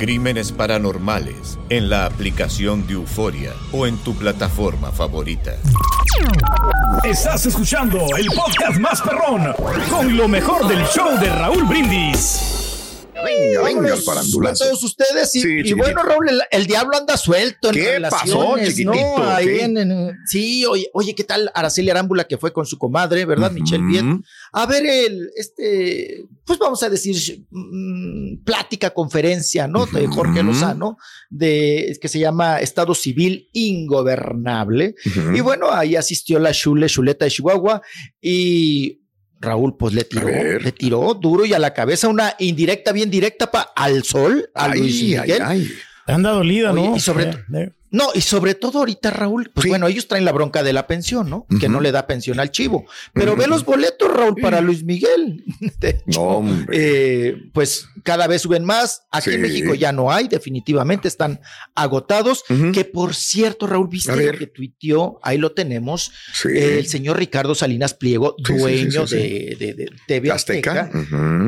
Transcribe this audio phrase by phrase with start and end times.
[0.00, 5.52] Crímenes Paranormales en la aplicación de Euforia o en tu plataforma favorita.
[7.04, 9.52] Estás escuchando el podcast más perrón
[9.90, 12.59] con lo mejor del show de Raúl Brindis.
[13.24, 14.64] Venga, venga, el Vámonos parandulazo.
[14.64, 15.34] a todos ustedes.
[15.36, 18.64] Y, Sí, y bueno, Raúl, el, el diablo anda suelto en ¿Qué pasó, ¿no?
[18.64, 19.16] chiquitito?
[19.28, 19.62] Ahí ¿Qué?
[19.64, 23.50] en- en- sí, oye, oye, ¿qué tal Araceli Arámbula que fue con su comadre, verdad,
[23.52, 24.04] Michelle Viet?
[24.52, 29.86] A ver, el, este, pues vamos a decir, mm, plática, conferencia, ¿no?
[29.86, 30.48] De Jorge Ujú.
[30.50, 30.96] Lozano,
[31.28, 34.94] de, que se llama Estado Civil Ingobernable.
[35.06, 35.36] Ujú.
[35.36, 37.82] Y bueno, ahí asistió la Chule, Chuleta de Chihuahua
[38.20, 38.99] y
[39.40, 43.50] Raúl, pues le tiró, le tiró duro y a la cabeza una indirecta, bien directa
[43.50, 45.42] pa, al sol, a Luis Ay, ay, Miguel.
[45.42, 45.68] ay.
[46.06, 46.96] Anda dolida, Oye, ¿no?
[46.96, 47.70] y sobre Eh, eh.
[47.90, 49.68] No, y sobre todo ahorita, Raúl, pues Sí.
[49.68, 51.46] bueno, ellos traen la bronca de la pensión, ¿no?
[51.60, 52.86] Que no le da pensión al chivo.
[53.12, 55.44] Pero ve los boletos, Raúl, para Luis Miguel.
[55.80, 56.66] De hecho, No, hombre.
[56.72, 59.02] eh, pues cada vez suben más.
[59.10, 59.42] Aquí en.
[59.42, 61.40] México ya no hay, definitivamente están
[61.74, 62.44] agotados.
[62.72, 66.48] Que por cierto, Raúl, viste lo que tuiteó, ahí lo tenemos, Sí.
[66.54, 69.06] el señor Ricardo Salinas Pliego, dueño.
[69.06, 70.90] De, de, de TV Azteca.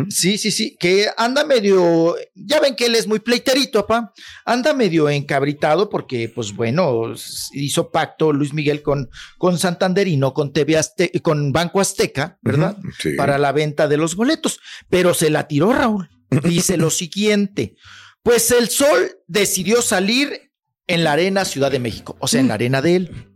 [0.08, 4.12] Sí, sí, sí, que anda medio, ya ven que él es muy pleiterito, papá,
[4.44, 7.12] anda medio encabritado porque, pues bueno,
[7.52, 12.38] hizo pacto Luis Miguel con, con Santander y no con TV Azte- con Banco Azteca,
[12.42, 12.76] ¿verdad?
[12.98, 13.12] Sí.
[13.16, 16.08] Para la venta de los boletos, pero se la tiró Raúl.
[16.44, 17.74] Dice lo siguiente,
[18.22, 20.50] pues el sol decidió salir
[20.86, 23.28] en la arena Ciudad de México, o sea, en la arena de él.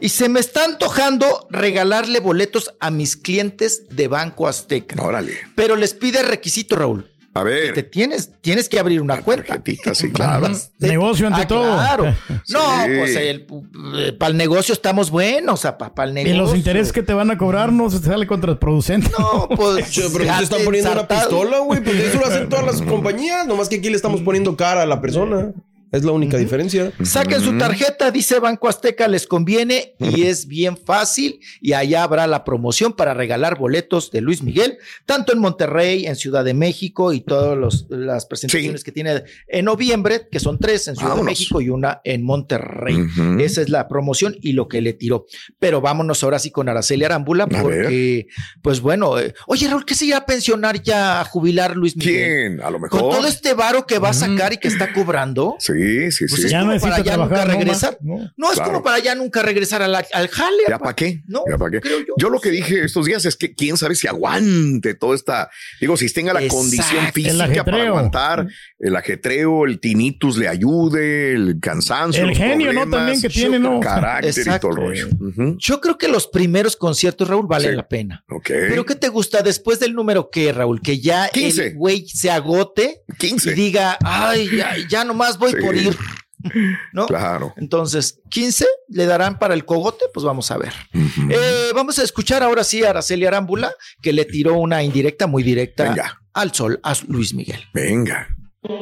[0.00, 5.00] Y se me está antojando regalarle boletos a mis clientes de Banco Azteca.
[5.02, 5.34] Órale.
[5.54, 7.10] Pero les pide requisito, Raúl.
[7.34, 7.90] A Te ver.
[7.90, 9.62] tienes, tienes que abrir una cuenta.
[9.94, 10.48] Sí, claro.
[10.78, 11.74] Negocio ante Ah, todo.
[11.76, 12.04] Claro.
[12.48, 12.90] No, Sí.
[12.98, 15.60] pues para el negocio estamos buenos,
[15.94, 16.36] para el Y negocio.
[16.42, 19.10] los intereses que te van a cobrar no se te sale contraproducente.
[19.18, 19.90] No, pues.
[19.90, 21.82] Che, pero ya te están te poniendo una pistola, güey.
[21.82, 23.46] Pues eso lo hacen todas las compañías.
[23.46, 25.52] Nomás que aquí le estamos poniendo cara a la persona.
[25.90, 26.92] Es la única diferencia.
[27.02, 31.40] Saquen su tarjeta, dice Banco Azteca, les conviene y es bien fácil.
[31.60, 36.16] Y allá habrá la promoción para regalar boletos de Luis Miguel, tanto en Monterrey, en
[36.16, 38.84] Ciudad de México y todas las presentaciones Sí.
[38.84, 41.26] que tiene en noviembre, que son tres en Ciudad Vámonos.
[41.26, 43.06] de México y una en Monterrey.
[43.40, 45.26] Esa es la promoción y lo que le tiró.
[45.58, 48.26] Pero vámonos ahora sí con Araceli Arámbula, porque,
[48.62, 52.14] pues bueno, eh, oye Raúl, ¿qué se irá a pensionar ya a jubilar Luis Miguel?
[52.14, 52.60] ¿Quién?
[52.60, 53.16] A lo Con mejor.
[53.16, 55.56] todo este varo que va a sacar y que está cobrando.
[55.58, 55.72] Sí,
[56.10, 56.46] sí, Pues sí.
[56.46, 57.98] es ya como para ya nunca ¿no, regresar.
[58.00, 58.32] No.
[58.36, 58.70] No es Claro.
[58.72, 60.56] como para ya nunca regresar a la- al jale.
[60.68, 60.84] ¿Ya apa.
[60.84, 61.22] para qué?
[61.26, 61.80] No, ¿Ya para qué?
[61.80, 62.14] creo yo.
[62.18, 65.50] Yo lo que dije estos días es que quién sabe si aguante toda esta,
[65.80, 66.56] digo, si tenga la Exacto.
[66.62, 68.46] condición física para aguantar
[68.78, 72.24] el ajetreo, el tinnitus le ayude, el cansancio.
[72.24, 72.88] El genio, ¿no?
[72.88, 73.80] También que tiene, ¿no?
[73.80, 74.68] Carácter Exacto.
[74.68, 75.56] y todo el rollo.
[75.58, 77.76] Yo creo que los primeros conciertos, Raúl, valen Sí.
[77.76, 78.24] la pena.
[78.30, 78.46] Ok.
[78.48, 80.80] Pero ¿qué te gusta después del número qué, Raúl?
[80.80, 81.68] Que ya 15.
[81.68, 83.50] el güey se agote 15.
[83.52, 85.56] y diga, ay, ya, ya nomás voy Sí.
[85.60, 85.96] por ir.
[86.92, 87.06] ¿No?
[87.06, 87.52] Claro.
[87.56, 90.72] Entonces, 15 le darán para el cogote, pues vamos a ver.
[90.94, 95.42] Eh, vamos a escuchar ahora sí a Araceli Arámbula, que le tiró una indirecta muy
[95.42, 96.20] directa Venga.
[96.32, 97.60] al sol, a Luis Miguel.
[97.74, 98.28] Venga.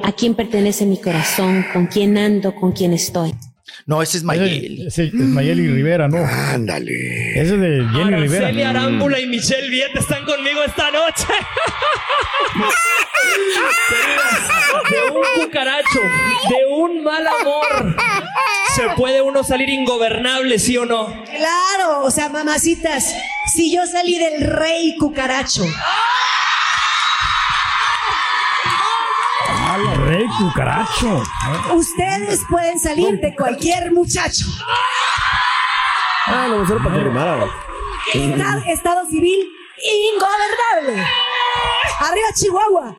[0.02, 1.64] ¿A quién pertenece mi corazón?
[1.72, 2.54] ¿Con quién ando?
[2.54, 3.34] ¿Con quién estoy?
[3.86, 4.86] No, ese es Mayeli.
[4.86, 6.18] Ese es Mayeli Rivera, ¿no?
[6.18, 7.32] Ándale.
[7.40, 8.70] Ese es de Jenny Araceli Rivera.
[8.70, 11.26] Arámbula y Michelle Viet están conmigo esta noche.
[14.90, 16.00] de un cucaracho,
[16.48, 17.96] de un mal amor,
[18.74, 21.06] se puede uno salir ingobernable, ¿sí o no?
[21.24, 23.14] Claro, o sea, mamacitas,
[23.52, 25.64] si yo salí del rey cucaracho,
[29.48, 31.22] Ah, la rey cucaracho.
[31.74, 34.46] ustedes pueden salir de cualquier muchacho.
[36.26, 37.46] Ah, no, era para que rimara.
[38.12, 39.48] Estado, estado civil
[40.12, 41.06] ingobernable.
[42.00, 42.96] Arriba Chihuahua.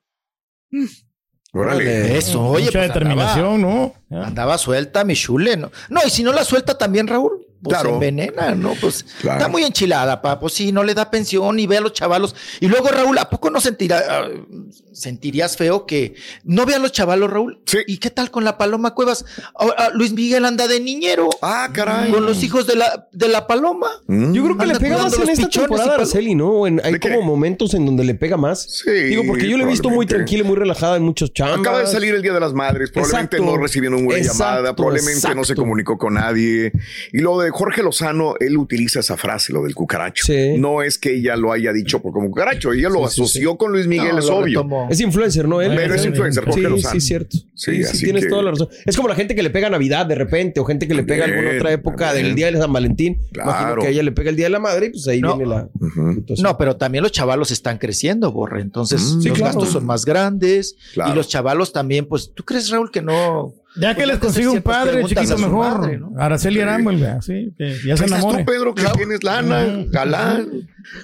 [1.54, 2.18] Órale.
[2.18, 4.24] Eso, oye, Mucha pues determinación, andaba, ¿no?
[4.24, 5.72] Andaba suelta, mi chule, ¿no?
[5.90, 7.94] No, y si no la suelta también, Raúl, pues Claro.
[7.96, 8.74] envenena, ¿no?
[8.80, 9.40] Pues Claro.
[9.40, 12.36] está muy enchilada, pa, pues sí, no le da pensión y ve a los chavalos.
[12.60, 14.28] Y luego, Raúl, ¿a poco no sentirá, ah,
[14.94, 17.62] sentirías feo que no vean los chavalos, Raúl?
[17.66, 17.80] Sí.
[17.88, 19.26] ¿Y qué tal con la Paloma Cuevas?
[19.60, 21.30] Ah, ah, Luis Miguel anda de niñero.
[21.42, 22.12] Ah, caray.
[22.12, 23.88] Con los hijos de la, de la Paloma.
[24.08, 24.34] Mm.
[24.34, 26.68] Yo creo que Anda le pega más en esta temporada a Araceli, ¿no?
[26.68, 28.64] En- hay como momentos en donde le pega más.
[28.64, 31.60] Sí, Digo, porque yo le he visto muy tranquila, y muy relajada en muchos chambas.
[31.60, 33.56] Acaba de salir el Día de las Madres, probablemente Exacto.
[33.58, 36.72] no recibió ninguna Exacto, llamada, probablemente no se comunicó con nadie.
[37.14, 40.26] Y lo de Jorge Lozano, él utiliza esa frase, lo del cucaracho.
[40.28, 40.58] Sí.
[40.58, 43.58] No es que ella lo haya dicho por como cucaracho, ella lo Sí, sí, asoció
[43.58, 44.60] con Luis Miguel, No, es obvio.
[44.62, 44.88] retomó.
[44.90, 45.62] Es influencer, ¿no?
[45.62, 45.74] Él.
[45.76, 46.94] Pero es influencer, Jorge Sí, Lozano.
[46.94, 47.38] sí, cierto.
[47.38, 48.70] Sí, Sí, sí, así tienes que- toda la razón.
[48.86, 51.26] Es como la gente que le pega Navidad de repente, o gente que le pega
[51.26, 53.18] alguna otra época del Día de San Valentín.
[53.32, 53.50] Claro.
[53.50, 55.36] Imagino que a ella le pega el Día de la Madre y pues ahí No.
[55.38, 55.68] viene la
[56.16, 56.44] situación.
[56.44, 58.62] No, pero también los chavalos están creciendo, Borre.
[58.62, 59.46] Entonces, Mm, los sí, claro.
[59.56, 60.76] gastos son más grandes.
[60.94, 61.12] Claro.
[61.12, 63.54] Y los chavalos también, pues, ¿tú crees, Raúl, que no?
[63.80, 65.80] Ya que Pues les consigue un padre chiquito mejor.
[65.80, 66.14] madre, ¿no?
[66.18, 66.84] Araceli Sí.
[66.84, 68.46] Güey, sí, que ya se estás tú, enamore.
[68.46, 70.48] Pedro, que tienes lana, galán.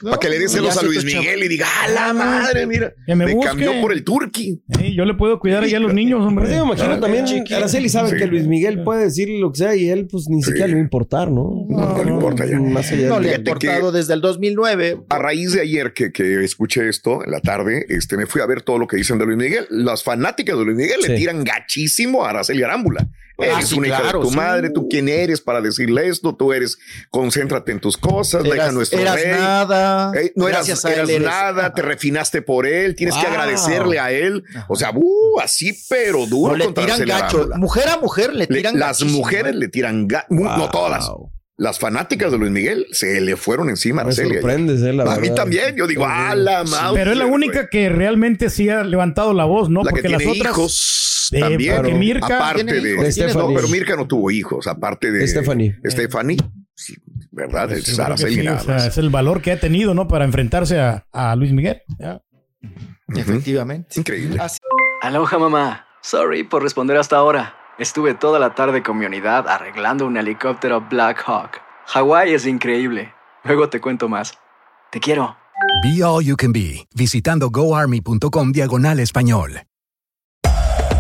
[0.02, 2.66] para que le des celos a Luis Miguel y diga, ¡a la madre!
[2.66, 3.50] Mira, Que me busque.
[3.50, 4.62] cambió por el turqui.
[4.80, 6.46] Sí, yo le puedo cuidar allá a los niños, hombre.
[6.46, 7.58] Pues yo me imagino Ah, también, chiquito.
[7.58, 8.16] Araceli sabe Sí.
[8.16, 10.48] que Luis Miguel puede decir lo que sea y él pues ni Sí.
[10.50, 11.66] siquiera le va a importar, ¿no?
[11.68, 12.60] No, no le importa ya.
[12.60, 15.00] Más allá No le ha importado desde el 2009.
[15.10, 18.46] A raíz de ayer que, que escuché esto en la tarde, este, me fui a
[18.46, 19.68] ver todo lo que dicen de Luis Miguel.
[19.70, 21.16] Las fanáticas de Luis Miguel le Sí.
[21.16, 23.07] tiran gachísimo a Araceli Arámbula.
[23.39, 24.38] Ah, Eres sí, una hija claro, de tu sí.
[24.38, 26.77] madre, tú quién eres para decirle esto, tú eres,
[27.10, 29.31] concéntrate en tus cosas, deja a Eras, nuestro eras rey.
[29.31, 30.12] nada.
[30.21, 34.44] Eh, no eras, eres- nada, te refinaste por él, tienes que agradecerle a él.
[34.68, 37.50] O sea, uh, así, pero duro No le tiran gacho.
[37.56, 39.57] Mujer a mujer le Le- tiran las mujeres ¿eh?
[39.57, 41.10] le tiran ga- mu- no todas.
[41.56, 45.30] Las fanáticas de Luis Miguel se le fueron encima a sorprendes, eh, la a mí
[45.36, 46.95] también, yo digo, a la madre.
[46.95, 49.83] Pero es la única que realmente sí ha levantado la voz, ¿no?
[49.83, 50.51] La que Porque las otras.
[50.54, 51.75] hijos También.
[51.78, 53.48] porque Mirka aparte de, hijos, De Stephanie.
[53.50, 55.78] No, pero Mirka no tuvo hijos, aparte de Stephanie.
[55.86, 56.38] Stephanie,
[56.75, 56.96] sí,
[57.31, 57.70] ¿verdad?
[57.70, 57.92] Sí, Es sí,
[58.48, 60.08] o sea, el valor que ha tenido, ¿no?
[60.08, 61.81] Para enfrentarse a, a Luis Miguel.
[62.00, 62.22] Ya.
[63.16, 64.00] Efectivamente.
[64.00, 64.40] Increíble.
[64.40, 64.60] Así-
[65.02, 65.86] Aloha mamá.
[66.02, 67.56] Sorry por responder hasta ahora.
[67.80, 71.60] Estuve toda la tarde con mi unidad arreglando un helicóptero Black Hawk.
[71.88, 73.14] Hawái es increíble.
[73.44, 74.34] Luego te cuento más.
[74.92, 75.36] Te quiero.
[75.84, 79.62] Be All You Can Be, visitando goarmy.com diagonal español.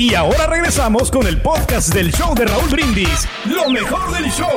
[0.00, 3.28] Y ahora regresamos con el podcast del show de Raúl Brindis.
[3.44, 4.56] Lo mejor del show.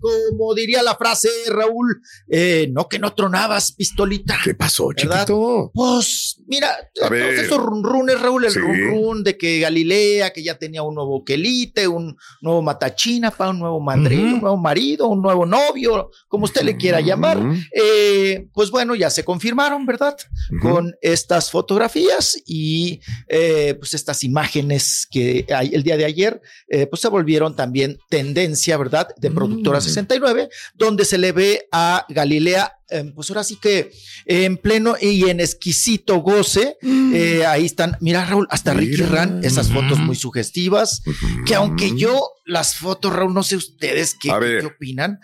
[0.00, 4.38] Como diría la frase, Raúl, eh, no que no tronabas, pistolita.
[4.44, 5.26] ¿Qué pasó, ¿Verdad?
[5.26, 5.72] chiquito?
[5.74, 7.34] Pues mira, A todos ver.
[7.34, 8.58] esos runrunes, Raúl, el Sí.
[8.58, 13.60] run de que Galilea, que ya tenía un nuevo quelite, un nuevo matachina, pa, un
[13.60, 17.38] nuevo mandril, un nuevo marido, un nuevo novio, como usted le quiera llamar.
[17.74, 20.16] Eh, pues bueno, ya se confirmaron, ¿verdad?
[20.60, 26.86] Con estas fotografías y eh, pues estas imágenes que hay el día de ayer, eh,
[26.86, 29.08] pues se volvieron también tendencia, ¿verdad?
[29.16, 33.92] De Productora 69, donde se le ve a Galilea eh, pues ahora sí que
[34.26, 39.02] en pleno y en exquisito goce, eh, ahí están, mira Raúl, hasta Ricky.
[39.02, 41.02] Ran, esas fotos muy sugestivas,
[41.46, 44.30] que aunque yo las fotos, Raúl, no sé ustedes qué,
[44.64, 45.20] opinan,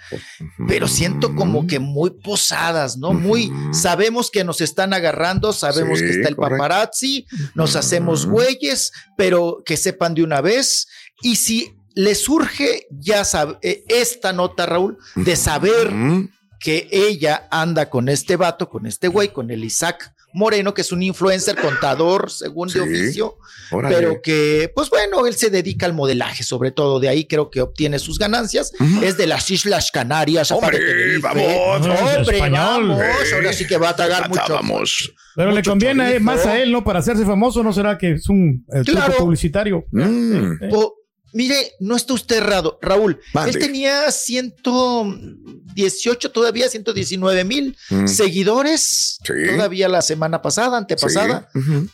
[0.68, 3.12] pero siento como que muy posadas, ¿no?
[3.12, 6.62] Muy, sabemos que nos están agarrando, sabemos Sí, que está el correcto.
[6.62, 10.87] paparazzi, nos hacemos güeyes, pero que sepan de una vez,
[11.23, 13.23] y si le surge ya
[13.62, 15.90] eh, esta nota, Raúl, de saber
[16.60, 20.92] que ella anda con este vato, con este güey, con el Isaac Moreno, que es
[20.92, 22.78] un influencer, contador, según Sí.
[22.78, 23.38] de oficio,
[23.70, 23.96] Órale.
[23.96, 27.62] pero que, pues bueno, él se dedica al modelaje, sobre todo de ahí creo que
[27.62, 28.72] obtiene sus ganancias.
[29.02, 30.50] Es de las Islas Canarias.
[30.50, 31.20] Hombre, aparte Tenerife.
[31.22, 31.86] vamos.
[32.18, 32.88] Hombre, Español.
[32.88, 33.00] vamos.
[33.02, 34.52] Eh, Ahora sí que va a tragar mucho.
[34.54, 35.12] Vamos.
[35.36, 36.25] Pero le conviene chorizo.
[36.25, 36.84] más a él, ¿no?
[36.84, 39.14] Para hacerse famoso, ¿no será que es un eh, truco Claro.
[39.18, 39.84] publicitario?
[39.90, 40.52] Mm.
[40.64, 40.68] Eh,
[41.37, 43.21] Mire, no está usted errado, Raúl.
[43.35, 43.50] Mande.
[43.50, 48.07] Él tenía 118, todavía 119 mil Mm.
[48.09, 49.19] seguidores.
[49.23, 49.33] Sí.
[49.55, 51.49] Todavía la semana pasada, antepasada.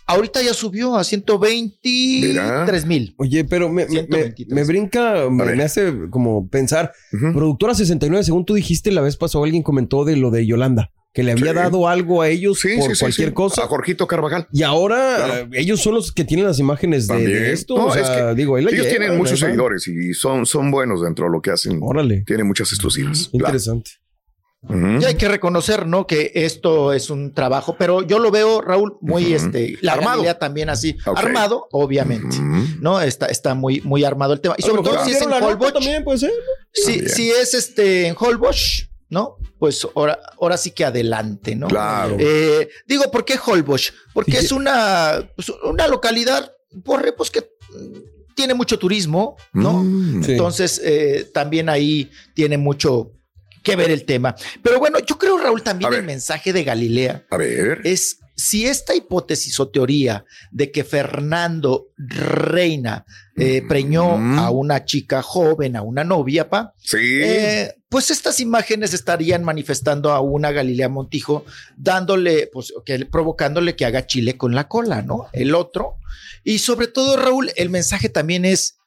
[0.06, 3.14] Ahorita ya subió a 123 mil.
[3.18, 6.92] Oye, pero me, me- me- me brinca, me, me hace como pensar.
[7.10, 11.22] Productora 69, según tú dijiste la vez pasada, alguien comentó de lo de Yolanda, que
[11.22, 11.54] le había Sí.
[11.56, 13.34] dado algo a ellos Sí, por sí, cualquier sí.
[13.34, 13.62] cosa.
[13.64, 14.48] A Jorgito Carvajal.
[14.52, 15.34] Y ahora Claro.
[15.34, 17.76] eh, ellos son los que tienen las imágenes de, esto.
[17.76, 21.26] No, o sea, es que digo, ellos tienen muchos seguidores y son, son buenos dentro
[21.26, 21.78] de lo que hacen.
[21.82, 22.22] Órale.
[22.26, 23.28] Tienen muchas exclusivas.
[23.32, 23.90] Interesante.
[25.00, 26.06] Y hay que reconocer, ¿no?
[26.06, 29.34] Que esto es un trabajo, pero yo lo veo, Raúl, muy Ujú.
[29.34, 30.22] este, la Armado.
[30.36, 32.36] También así, armado, obviamente,
[32.80, 33.00] ¿no?
[33.00, 34.54] Está, está muy, muy armado el tema.
[34.56, 36.30] Y sobre todo si es en Holbox, también puede ser.
[36.72, 39.36] si es este en Holbox, ¿no?
[39.62, 41.68] Pues ahora, ahora sí que adelante, ¿no?
[41.68, 42.16] Claro.
[42.18, 43.94] Eh, digo, ¿por qué Holbox?
[44.12, 46.50] Porque es una, pues, una localidad,
[46.84, 49.84] por, pues que mm, tiene mucho turismo, ¿no?
[49.84, 50.24] Mm.
[50.24, 50.32] Sí.
[50.32, 53.12] Entonces, eh, también ahí tiene mucho
[53.62, 54.34] que ver el tema.
[54.64, 56.00] Pero bueno, yo creo, Raúl, también A ver.
[56.00, 57.82] el mensaje de Galilea A ver.
[57.84, 63.04] es si esta hipótesis o teoría de que Fernando Reina
[63.36, 64.38] eh, preñó Mm.
[64.40, 66.96] a una chica joven, a una novia, pa, Sí.
[67.22, 71.44] eh, pues estas imágenes estarían manifestando a una Galilea Montijo,
[71.76, 75.26] dándole, pues, que, provocándole que haga chile con la cola, ¿no?
[75.32, 75.96] El otro.
[76.42, 78.78] Y sobre todo, Raúl, el mensaje también es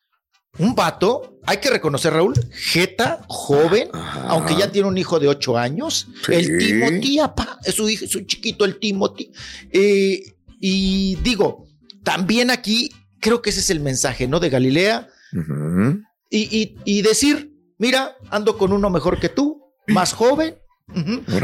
[0.57, 4.21] un vato, hay que reconocer, Raúl, Jeta, joven, Ajá.
[4.29, 6.33] aunque ya tiene un hijo de ocho años, Sí.
[6.33, 9.31] el Timothy, apá, es su hijo, su chiquito, el Timothy.
[9.71, 10.23] Eh,
[10.59, 11.67] y digo,
[12.03, 14.39] también aquí creo que ese es el mensaje, ¿no?
[14.39, 15.07] De Galilea
[16.29, 20.55] y, y- y decir, mira, ando con uno mejor que tú, más joven.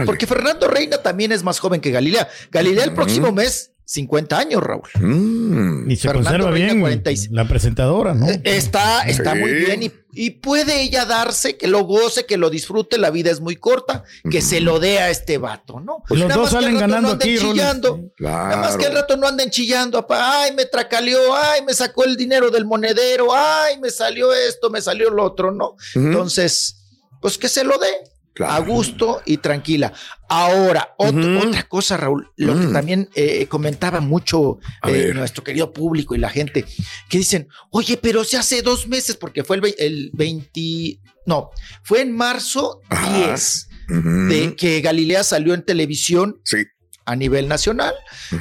[0.05, 2.27] Porque Fernando Reina también es más joven que Galilea.
[2.51, 4.83] Galilea el próximo mes, 50 años, Raúl.
[4.99, 5.89] Mm.
[5.89, 7.31] Y se Fernando conserva Reina, bien 46.
[7.31, 8.27] la presentadora, ¿no?
[8.29, 9.39] Eh, Está, está Sí.
[9.39, 13.31] muy bien y, y puede ella darse, que lo goce, que lo disfrute, la vida
[13.31, 16.03] es muy corta, que se lo dé a este vato, ¿no?
[16.07, 17.99] Pues los Nada dos más salen ganando no anden aquí, chillando.
[18.19, 19.01] Nada más que al Claro.
[19.07, 23.79] rato no anden chillando, ay, me tracaleó, ay, me sacó el dinero del monedero, ay,
[23.79, 25.75] me salió esto, me salió lo otro, ¿no?
[25.95, 26.75] Entonces,
[27.21, 27.87] pues que se lo dé
[28.33, 28.53] Claro.
[28.53, 29.91] a gusto y tranquila.
[30.29, 32.73] Ahora, otra cosa, Raúl, lo que Mm.
[32.73, 36.65] también eh, comentaba mucho eh, nuestro querido público y la gente,
[37.09, 41.49] que dicen, oye, pero si hace dos meses, porque fue el, el 20, no,
[41.83, 43.27] fue en marzo Ajá.
[43.27, 44.09] 10 Ujú.
[44.29, 46.63] de que Galilea salió en televisión Sí.
[47.05, 47.93] a nivel nacional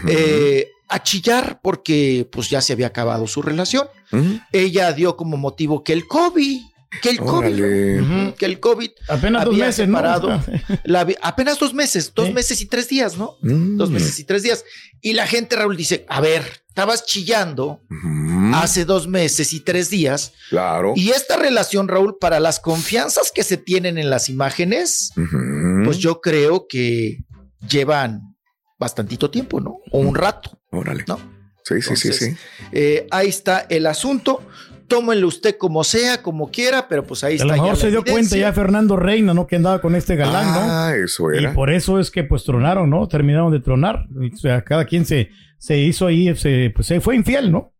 [0.06, 3.88] eh, a chillar porque pues ya se había acabado su relación.
[4.52, 6.60] Ella dio como motivo que el COVID,
[7.02, 10.00] que el COVID, que el COVID Apenas dos meses, ¿no?
[10.84, 13.36] la apenas dos meses, dos meses y tres días, ¿no?
[13.42, 13.76] Mm.
[13.76, 14.64] Dos meses y tres días.
[15.00, 17.80] Y la gente, Raúl, dice, a ver, estabas chillando
[18.54, 20.32] hace dos meses y tres días.
[20.48, 20.92] Claro.
[20.96, 25.12] Y esta relación, Raúl, para las confianzas que se tienen en las imágenes,
[25.84, 27.18] pues yo creo que
[27.68, 28.36] llevan
[28.78, 29.78] bastantito tiempo, ¿no?
[29.92, 31.04] O un rato, Órale.
[31.06, 31.18] ¿no?
[31.62, 32.36] Sí, sí, sí, sí.
[32.72, 34.42] eh, ahí está el asunto.
[34.90, 37.46] Tómenlo usted como sea, como quiera, pero pues ahí A está.
[37.46, 39.46] lo ya mejor se dio cuenta ya Fernando Reina, ¿no?
[39.46, 40.60] Que andaba con este galán, ¿no?
[40.60, 41.54] Ah, eso Y era.
[41.54, 43.08] por eso es que pues tronaron, ¿no?
[43.08, 44.06] Terminaron de tronar.
[44.32, 47.72] O sea, cada quien se, se hizo ahí, se, pues se fue infiel, ¿no?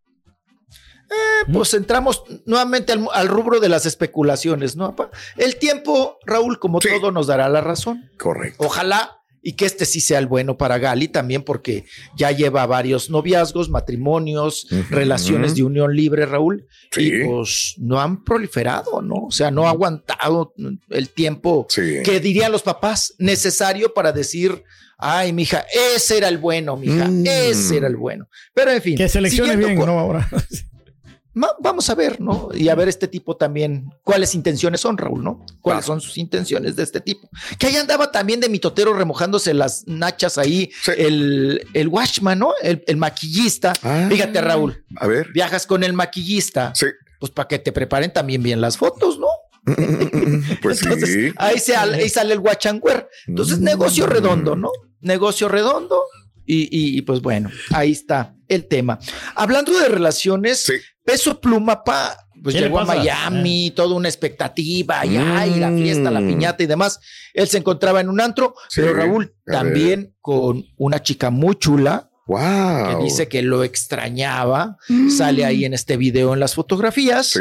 [1.53, 4.95] Pues entramos nuevamente al, al rubro de las especulaciones, ¿no?
[5.37, 6.89] El tiempo, Raúl, como Sí.
[6.89, 8.09] todo, nos dará la razón.
[8.19, 8.65] Correcto.
[8.65, 11.85] Ojalá y que este sí sea el bueno para Gali también, porque
[12.17, 17.11] ya lleva varios noviazgos, matrimonios, relaciones de unión libre, Raúl, Sí.
[17.13, 19.15] y pues no han proliferado, ¿no?
[19.27, 20.53] O sea, no ha aguantado
[20.91, 22.03] el tiempo Sí.
[22.05, 24.63] que dirían los papás necesario para decir,
[24.99, 25.65] ay, mija,
[25.97, 27.25] ese era el bueno, mija, Mm.
[27.27, 28.29] ese era el bueno.
[28.53, 28.97] Pero en fin.
[28.97, 29.99] Que seleccione bien, con- ¿no?
[29.99, 30.29] Ahora.
[31.33, 32.49] Vamos a ver, ¿no?
[32.55, 35.45] Y a ver este tipo también, cuáles intenciones son, Raúl, ¿no?
[35.61, 36.01] ¿Cuáles Claro.
[36.01, 37.29] son sus intenciones de este tipo?
[37.59, 40.93] Que ahí andaba también de mitotero remojándose las nachas ahí, Sí.
[40.97, 42.53] el, el washman, ¿no?
[42.63, 43.73] El, el maquillista.
[43.83, 44.07] Ah.
[44.11, 45.29] Fíjate, Raúl, A ver.
[45.33, 46.87] viajas con el maquillista, Sí.
[47.21, 49.29] pues para que te preparen también bien las fotos, ¿no?
[50.63, 51.33] Pues Entonces, sí.
[51.37, 53.09] ahí, se, ahí sale el guachanguer.
[53.27, 53.65] Entonces, Mm.
[53.65, 54.71] negocio redondo, ¿no?
[55.01, 56.03] Negocio redondo.
[56.47, 58.99] Y, y- y, pues bueno, ahí está el tema.
[59.37, 60.73] Hablando de relaciones, Sí.
[61.11, 62.85] Peso Pluma, pa, pues ¿Qué le llegó a?
[62.85, 66.29] Miami, toda una expectativa, y, ay, la fiesta, la Mm.
[66.29, 67.01] piñata y demás.
[67.35, 72.10] Él se encontraba en un antro, Sí, pero Raúl también con una chica muy chula,
[72.31, 72.99] Wow.
[72.99, 74.77] Que dice que lo extrañaba.
[75.17, 77.37] Sale ahí en este video en las fotografías.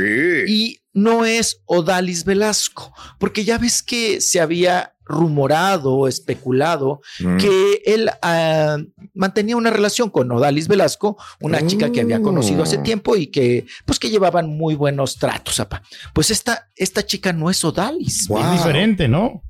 [0.48, 7.38] Y no es Odalis Velasco, porque ya ves que se había rumorado, especulado, Mm.
[7.38, 8.78] que él ah,
[9.14, 12.84] mantenía una relación con Odalis Velasco, una chica que había conocido hace Oh.
[12.84, 15.60] tiempo y que, pues, que llevaban muy buenos tratos.
[15.60, 15.82] apa.
[16.14, 18.28] Pues esta, esta chica no es Odalis.
[18.30, 19.44] Es diferente, ¿no?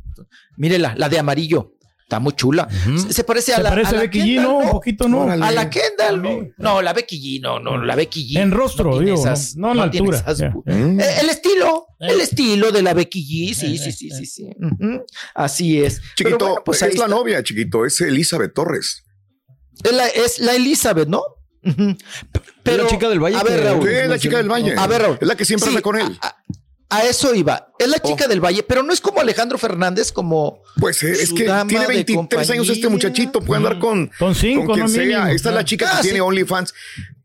[0.57, 1.73] Mírela, la de amarillo.
[2.09, 2.67] Está muy chula.
[2.97, 3.69] Se- Se parece a Se la.
[3.69, 4.57] parece a la Becky G, Kendall, ¿no?
[4.57, 5.29] Un poquito, ¿no?
[5.29, 5.69] A la.
[5.69, 6.47] Kendall, ¿no?
[6.57, 8.39] No, la Becky G, no, no, la Becky G.
[8.41, 10.49] En rostro, no digo, no- esas- no en la altura, esas Eh,
[11.21, 14.49] el estilo, el estilo de la Becky G, sí, sí, sí, sí, sí.
[15.35, 16.01] Así es.
[16.15, 19.03] Chiquito, bueno, pues es la novia, chiquito, es Elizabeth Torres.
[19.83, 21.21] Es la, es la Elizabeth, ¿no?
[22.63, 23.87] Pero, la chica del Valle A ver, Raúl.
[23.87, 24.73] Sí, es la chica del Valle.
[24.75, 25.17] A ver, Raúl.
[25.21, 26.17] Es la que siempre Sí, anda con él.
[26.21, 26.35] A,
[26.89, 27.68] a eso iba.
[27.79, 30.61] Es la chica del Valle, pero no es como Alejandro Fernández, como.
[30.79, 34.65] Pues eh, es que tiene de 23 años este muchachito, puede andar con, Con cinco,
[34.65, 35.01] con quien no sea.
[35.03, 35.27] mínimo.
[35.27, 36.09] Esta es la chica Ah, que sí.
[36.09, 36.73] tiene OnlyFans.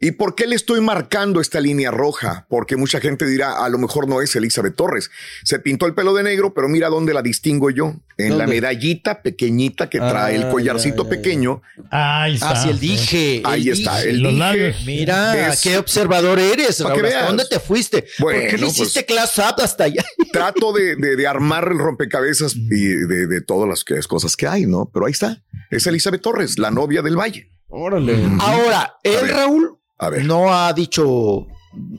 [0.00, 2.46] ¿Y por qué le estoy marcando esta línea roja?
[2.50, 5.11] Porque mucha gente dirá, a lo mejor no es Elizabeth Torres.
[5.44, 7.94] Se pintó el pelo de negro, pero mira dónde la distingo yo.
[8.18, 11.23] En la medallita pequeñita que trae Ah, el collarcito ya, ya, ya.
[11.23, 11.62] pequeño.
[11.90, 12.50] Ahí está.
[12.50, 13.37] Ah, sí, el dije.
[13.38, 14.11] el Ahí está, dije.
[14.11, 14.38] el Los dije.
[14.44, 14.76] labios.
[14.84, 16.92] Mira, Es- qué observador eres, que Raúl.
[17.06, 17.26] ¿Hasta veas.
[17.26, 18.04] dónde te fuiste?
[18.18, 20.04] ¿Por qué no hiciste pues- class up hasta allá?
[20.52, 24.46] Trato de, de- de armar el rompecabezas y de, de todas las que- cosas que
[24.46, 24.90] hay, ¿no?
[24.92, 25.42] Pero ahí está.
[25.70, 27.50] Es Elizabeth Torres, la novia del Valle.
[27.68, 28.16] Órale.
[28.40, 29.30] Ahora, él, ver.
[29.34, 30.24] Raúl, A ver.
[30.24, 31.46] no ha dicho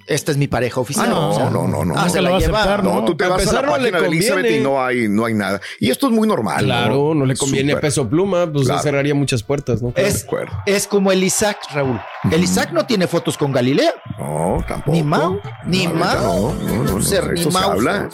[0.07, 1.05] esta es mi pareja oficial.
[1.07, 2.09] Ah, no, O sea, no, no, no, Ah, no.
[2.09, 3.91] se la va a aceptar, No, No, tú te vas a la empezar, no le
[3.91, 5.61] página de Elizabeth y no hay, no hay nada.
[5.79, 6.63] Y esto es muy normal.
[6.65, 7.87] Claro, no le conviene a Súper.
[7.89, 8.81] peso pluma, pues Claro.
[8.81, 9.93] cerraría muchas puertas, ¿no?
[9.95, 11.99] Es, como el Isaac, Raúl.
[12.31, 13.93] El Isaac no tiene fotos con Galilea.
[14.19, 14.91] No, tampoco.
[14.91, 16.53] Ni Mau, ni No, Mau.
[16.53, 18.09] No, no, no, no, Ser- ni Mau, habla.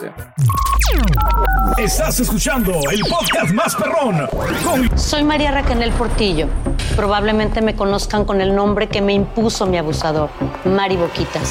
[1.78, 4.28] Estás escuchando el podcast más perrón
[4.64, 6.48] con Soy María Raquel Portillo.
[6.96, 10.30] Probablemente me conozcan con el nombre que me impuso mi abusador,
[10.66, 11.51] Mari Boquitas.